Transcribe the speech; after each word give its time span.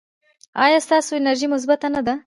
ایا 0.63 0.79
ستاسو 0.85 1.11
انرژي 1.21 1.47
مثبت 1.53 1.81
نه 1.95 2.01
ده؟ 2.05 2.13